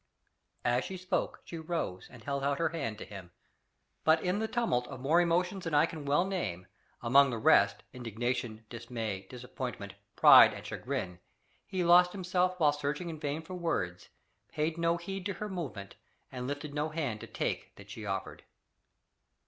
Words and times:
As 0.65 0.83
she 0.83 0.97
spoke 0.97 1.41
she 1.45 1.59
rose 1.59 2.07
and 2.09 2.23
held 2.23 2.43
out 2.43 2.57
her 2.57 2.69
hand 2.69 2.97
to 2.97 3.05
him. 3.05 3.29
But 4.03 4.23
in 4.23 4.39
the 4.39 4.47
tumult 4.47 4.87
of 4.87 4.99
more 4.99 5.21
emotions 5.21 5.63
than 5.63 5.75
I 5.75 5.85
can 5.85 6.05
well 6.05 6.25
name 6.25 6.65
amongst 7.03 7.29
the 7.29 7.37
rest 7.37 7.83
indignation, 7.93 8.65
dismay, 8.67 9.27
disappointment, 9.29 9.93
pride, 10.15 10.55
and 10.55 10.65
chagrin, 10.65 11.19
he 11.67 11.83
lost 11.83 12.13
himself 12.13 12.59
while 12.59 12.73
searching 12.73 13.11
in 13.11 13.19
vain 13.19 13.43
for 13.43 13.53
words, 13.53 14.09
paid 14.47 14.75
no 14.75 14.97
heed 14.97 15.23
to 15.27 15.33
her 15.33 15.47
movement, 15.47 15.93
and 16.31 16.47
lifted 16.47 16.73
no 16.73 16.89
hand 16.89 17.19
to 17.19 17.27
take 17.27 17.75
that 17.75 17.91
she 17.91 18.03
offered. 18.03 18.41